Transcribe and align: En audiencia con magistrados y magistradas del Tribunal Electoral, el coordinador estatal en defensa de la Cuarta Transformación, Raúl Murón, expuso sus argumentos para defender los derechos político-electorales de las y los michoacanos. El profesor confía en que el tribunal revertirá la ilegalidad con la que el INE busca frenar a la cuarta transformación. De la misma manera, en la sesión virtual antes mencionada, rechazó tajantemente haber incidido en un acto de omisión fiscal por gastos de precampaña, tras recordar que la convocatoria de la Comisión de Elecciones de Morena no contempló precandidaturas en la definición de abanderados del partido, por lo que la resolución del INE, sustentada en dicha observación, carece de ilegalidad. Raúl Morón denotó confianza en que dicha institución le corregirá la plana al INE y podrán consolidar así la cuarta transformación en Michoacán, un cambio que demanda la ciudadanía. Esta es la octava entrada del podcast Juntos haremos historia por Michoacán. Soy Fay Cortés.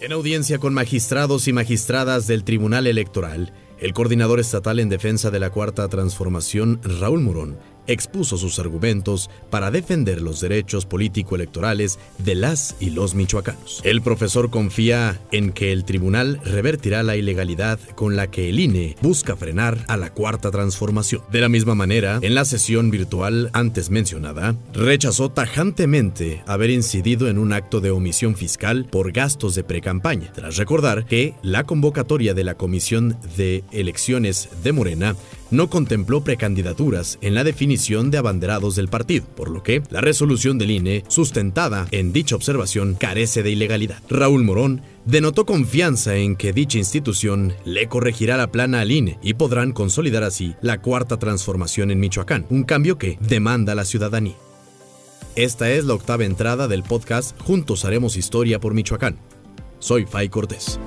En 0.00 0.12
audiencia 0.12 0.58
con 0.58 0.72
magistrados 0.72 1.46
y 1.46 1.52
magistradas 1.52 2.26
del 2.26 2.42
Tribunal 2.42 2.86
Electoral, 2.86 3.52
el 3.78 3.92
coordinador 3.92 4.40
estatal 4.40 4.80
en 4.80 4.88
defensa 4.88 5.30
de 5.30 5.38
la 5.38 5.50
Cuarta 5.50 5.86
Transformación, 5.88 6.80
Raúl 6.82 7.20
Murón, 7.20 7.58
expuso 7.92 8.38
sus 8.38 8.58
argumentos 8.58 9.30
para 9.50 9.70
defender 9.70 10.22
los 10.22 10.40
derechos 10.40 10.86
político-electorales 10.86 11.98
de 12.18 12.34
las 12.34 12.76
y 12.80 12.90
los 12.90 13.14
michoacanos. 13.14 13.80
El 13.84 14.02
profesor 14.02 14.50
confía 14.50 15.20
en 15.32 15.52
que 15.52 15.72
el 15.72 15.84
tribunal 15.84 16.40
revertirá 16.44 17.02
la 17.02 17.16
ilegalidad 17.16 17.78
con 17.94 18.16
la 18.16 18.30
que 18.30 18.48
el 18.48 18.60
INE 18.60 18.96
busca 19.02 19.36
frenar 19.36 19.84
a 19.88 19.96
la 19.96 20.12
cuarta 20.12 20.50
transformación. 20.50 21.22
De 21.30 21.40
la 21.40 21.48
misma 21.48 21.74
manera, 21.74 22.18
en 22.22 22.34
la 22.34 22.44
sesión 22.44 22.90
virtual 22.90 23.50
antes 23.52 23.90
mencionada, 23.90 24.56
rechazó 24.72 25.30
tajantemente 25.30 26.42
haber 26.46 26.70
incidido 26.70 27.28
en 27.28 27.38
un 27.38 27.52
acto 27.52 27.80
de 27.80 27.90
omisión 27.90 28.36
fiscal 28.36 28.86
por 28.90 29.12
gastos 29.12 29.54
de 29.54 29.64
precampaña, 29.64 30.32
tras 30.32 30.56
recordar 30.56 31.06
que 31.06 31.34
la 31.42 31.64
convocatoria 31.64 32.34
de 32.34 32.44
la 32.44 32.54
Comisión 32.54 33.16
de 33.36 33.64
Elecciones 33.72 34.48
de 34.62 34.72
Morena 34.72 35.16
no 35.50 35.70
contempló 35.70 36.22
precandidaturas 36.22 37.18
en 37.20 37.34
la 37.34 37.44
definición 37.44 38.10
de 38.10 38.18
abanderados 38.18 38.76
del 38.76 38.88
partido, 38.88 39.26
por 39.36 39.50
lo 39.50 39.62
que 39.62 39.82
la 39.90 40.00
resolución 40.00 40.58
del 40.58 40.70
INE, 40.70 41.04
sustentada 41.08 41.86
en 41.90 42.12
dicha 42.12 42.36
observación, 42.36 42.94
carece 42.94 43.42
de 43.42 43.50
ilegalidad. 43.50 44.02
Raúl 44.08 44.44
Morón 44.44 44.82
denotó 45.04 45.46
confianza 45.46 46.16
en 46.16 46.36
que 46.36 46.52
dicha 46.52 46.78
institución 46.78 47.54
le 47.64 47.88
corregirá 47.88 48.36
la 48.36 48.52
plana 48.52 48.80
al 48.80 48.90
INE 48.90 49.18
y 49.22 49.34
podrán 49.34 49.72
consolidar 49.72 50.22
así 50.22 50.54
la 50.60 50.80
cuarta 50.80 51.18
transformación 51.18 51.90
en 51.90 52.00
Michoacán, 52.00 52.46
un 52.50 52.64
cambio 52.64 52.98
que 52.98 53.18
demanda 53.20 53.74
la 53.74 53.84
ciudadanía. 53.84 54.34
Esta 55.36 55.70
es 55.70 55.84
la 55.84 55.94
octava 55.94 56.24
entrada 56.24 56.68
del 56.68 56.82
podcast 56.82 57.40
Juntos 57.40 57.84
haremos 57.84 58.16
historia 58.16 58.60
por 58.60 58.74
Michoacán. 58.74 59.18
Soy 59.78 60.04
Fay 60.04 60.28
Cortés. 60.28 60.78